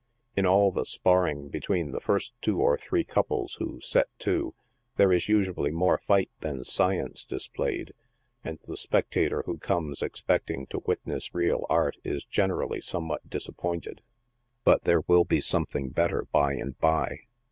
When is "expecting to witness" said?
10.01-11.35